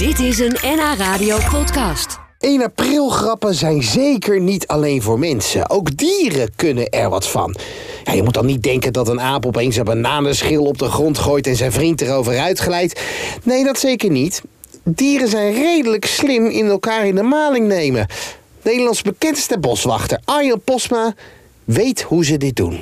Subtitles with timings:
[0.00, 2.18] Dit is een NH Radio podcast.
[2.38, 5.70] 1 april grappen zijn zeker niet alleen voor mensen.
[5.70, 7.56] Ook dieren kunnen er wat van.
[8.04, 11.18] Ja, je moet dan niet denken dat een aap opeens een bananenschil op de grond
[11.18, 13.00] gooit en zijn vriend erover uitglijdt.
[13.42, 14.42] Nee, dat zeker niet.
[14.84, 18.06] Dieren zijn redelijk slim in elkaar in de maling nemen.
[18.62, 21.14] Nederlands bekendste boswachter Arjen Posma
[21.64, 22.80] weet hoe ze dit doen.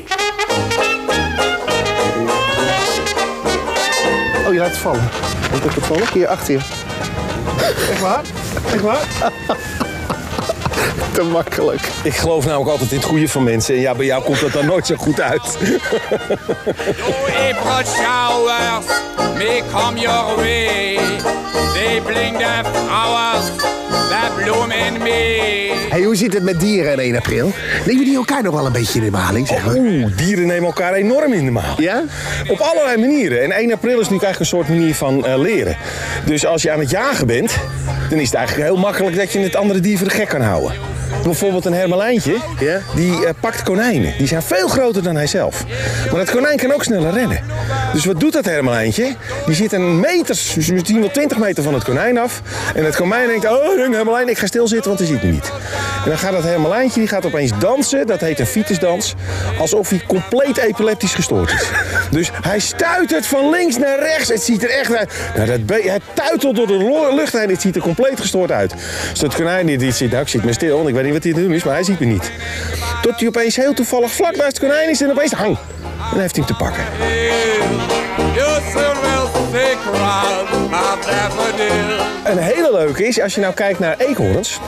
[4.59, 5.11] Je laat het vallen.
[5.53, 6.07] Moet ik het vallen?
[6.13, 6.61] Hier achter je.
[7.91, 8.23] Echt waar?
[8.73, 9.33] Echt waar?
[11.13, 11.89] Te makkelijk.
[12.03, 13.75] Ik geloof namelijk altijd in het goede van mensen.
[13.75, 15.59] En ja, bij jou komt dat dan nooit zo goed uit.
[17.87, 18.87] Showers
[19.35, 20.99] may come your way.
[21.75, 23.78] They bring the
[24.29, 25.87] flowers that bloom in me.
[25.89, 27.53] Hey, hoe zit het met dieren in 1 april?
[27.87, 29.75] Nemen die elkaar nog wel een beetje in de maling, zeg maar?
[29.75, 31.81] Oeh, dieren nemen elkaar enorm in de maal.
[31.81, 32.05] Ja?
[32.49, 33.43] Op allerlei manieren.
[33.43, 35.77] En 1 april is nu eigenlijk een soort manier van eh, leren.
[36.25, 37.59] Dus als je aan het jagen bent,
[38.11, 40.41] dan is het eigenlijk heel makkelijk dat je het andere dier voor de gek kan
[40.41, 40.73] houden.
[41.23, 42.81] Bijvoorbeeld een hermelijntje, Ja?
[42.95, 44.15] die eh, pakt konijnen.
[44.19, 45.65] Die zijn veel groter dan hij zelf.
[46.11, 47.41] Maar dat konijn kan ook sneller rennen.
[47.93, 49.15] Dus wat doet dat hermelijntje?
[49.47, 52.43] Die zit een meter, misschien wel 20 meter van het konijn af.
[52.75, 55.53] En het konijn denkt, oh hermelijn, ik ga stilzitten, want hij ziet me niet.
[56.05, 58.07] En dan gaat dat hermelijntje, die gaat opeens dansen.
[58.07, 59.15] Dat heet een fietsdans.
[59.59, 61.69] Alsof hij compleet epileptisch gestoord is.
[62.11, 64.29] Dus hij stuitert van links naar rechts.
[64.29, 65.13] Het ziet er echt uit.
[65.37, 67.49] Nou, dat hij tuitelt door de lucht heen.
[67.49, 68.75] Het ziet er compleet gestoord uit.
[69.11, 70.77] Dus dat konijn die zit, nou ik zit me stil.
[70.77, 72.31] want Ik weet niet wat hij doen is, maar hij ziet me niet.
[73.03, 75.57] Tot hij opeens heel toevallig vlak naast het konijn is en opeens hang.
[75.57, 76.85] En dan heeft hij hem te pakken.
[82.25, 84.61] Een hele leuke is, als je nou kijkt naar eekhoorns.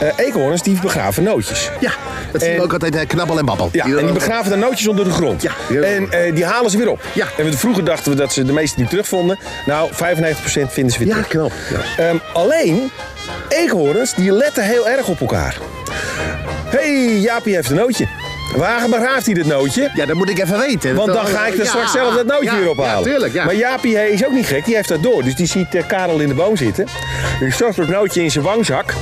[0.00, 1.70] Eh, eekhoorns die begraven nootjes.
[1.80, 1.92] Ja,
[2.32, 3.68] dat zien we ook altijd eh, knabbel en babbel.
[3.72, 5.42] Ja, en die begraven de nootjes onder de grond.
[5.42, 5.52] Ja.
[5.82, 7.02] En eh, die halen ze weer op.
[7.12, 7.26] Ja.
[7.36, 9.38] En we- vroeger dachten we dat ze de meeste niet terugvonden.
[9.66, 11.28] Nou, 95% vinden ze weer Ja, terug.
[11.28, 11.52] knap.
[11.96, 12.04] Ja.
[12.08, 12.90] Ehm, alleen,
[13.48, 15.56] eekhoorns die letten heel erg op elkaar.
[16.64, 18.06] Hé, hey, Jaapie heeft een nootje.
[18.56, 19.90] Waar begraaft hij dit nootje?
[19.94, 20.94] Ja, dat moet ik even weten.
[20.94, 22.98] Want dan ga ik er straks zelf dat nootje weer ophalen.
[22.98, 23.44] Ja, tuurlijk, ja.
[23.44, 25.22] Maar Jaapie is ook niet gek, die heeft dat door.
[25.22, 26.86] Dus die ziet eh, Karel in de boom zitten.
[27.40, 28.94] Die stopt het nootje in zijn wangzak.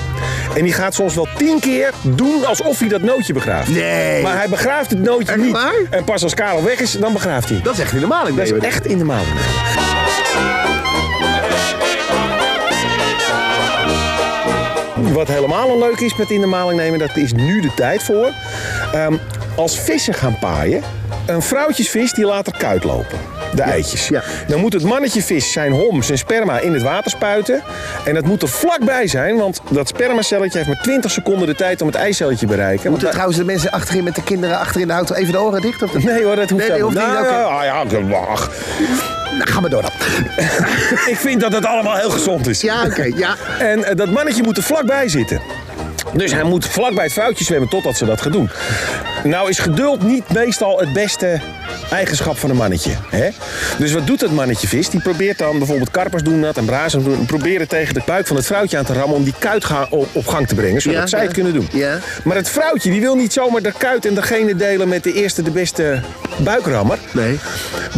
[0.54, 3.68] En die gaat soms wel tien keer doen alsof hij dat nootje begraaft.
[3.68, 4.22] Nee.
[4.22, 5.52] Maar hij begraaft het nootje Echt niet.
[5.52, 5.74] waar?
[5.90, 7.60] En pas als Karel weg is, dan begraaft hij.
[7.62, 8.36] Dat is echt in de maling.
[8.36, 9.24] Dat is echt in de maal.
[15.12, 18.30] Wat helemaal leuk is met in de maling nemen, dat is nu de tijd voor.
[18.92, 19.14] Ehm,
[19.58, 20.82] als vissen gaan paaien,
[21.26, 23.18] een vrouwtjesvis die laat er kuit lopen.
[23.54, 24.08] De eitjes.
[24.08, 24.22] ja.
[24.46, 27.62] Dan moet het mannetje vis zijn hom, zijn sperma in het water spuiten.
[28.04, 31.80] En dat moet er vlakbij zijn, want dat spermacelletje heeft maar 20 seconden de tijd
[31.80, 32.90] om het eicelletje te bereiken.
[32.90, 35.82] Moeten trouwens de mensen achterin met de kinderen achterin de auto even de oren dicht?
[35.82, 38.50] Of Nee hoor, dat hoeft, Nee, hoeft niet, Nou, ah, ja, wacht.
[39.38, 39.90] Nou, ga maar door dan.
[41.12, 42.60] Ik vind dat het allemaal heel gezond is.
[42.60, 43.36] Ja, oké, ja.
[43.58, 45.40] En eh, dat mannetje moet er vlakbij zitten.
[46.12, 48.50] Dus hij moet vlakbij het vrouwtje zwemmen totdat ze dat gaat doen.
[49.24, 51.40] Nou is geduld niet meestal het beste
[51.90, 52.90] eigenschap van een mannetje.
[53.10, 53.28] Hè?
[53.78, 54.88] Dus wat doet dat mannetje vis?
[54.90, 58.36] Die probeert dan, bijvoorbeeld karpers doen dat en brazen doen, proberen tegen de buik van
[58.36, 61.06] het vrouwtje aan te rammen om die kuit op, op gang te brengen, zodat Ja,
[61.06, 61.24] zij ja.
[61.24, 61.68] het kunnen doen.
[61.72, 61.98] Ja.
[62.24, 65.42] Maar het vrouwtje die wil niet zomaar de kuit en degene delen met de eerste
[65.42, 66.00] de beste
[66.36, 66.98] buikrammer.
[67.12, 67.38] Nee.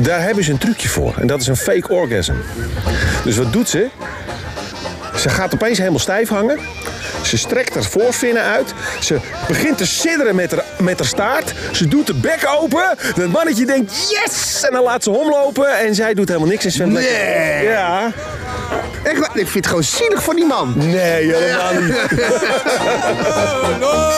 [0.03, 1.15] Daar hebben ze een trucje voor.
[1.21, 2.35] En dat is een fake orgasm.
[3.25, 3.89] Dus wat doet ze?
[5.21, 6.59] Ze gaat opeens helemaal stijf hangen.
[7.23, 8.73] Ze strekt haar voorvinnen uit.
[9.01, 9.17] Ze
[9.49, 11.53] begint te sidderen met haar, met haar staart.
[11.73, 12.97] Ze doet de bek open.
[13.15, 14.63] Dat mannetje denkt yes!
[14.63, 15.79] En dan laat ze omlopen.
[15.79, 17.13] En zij doet helemaal niks en zwemt lekker.
[17.13, 17.65] Nee.
[17.65, 18.13] Ja.
[19.03, 20.75] Echt, waar, ik vind het gewoon zielig voor die man.
[20.77, 21.97] Nee, helemaal niet.